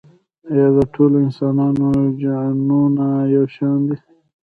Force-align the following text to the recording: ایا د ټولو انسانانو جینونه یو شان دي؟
ایا 0.51 0.67
د 0.75 0.79
ټولو 0.93 1.15
انسانانو 1.25 1.87
جینونه 2.19 3.07
یو 3.35 3.45
شان 3.55 3.77
دي؟ 3.87 3.97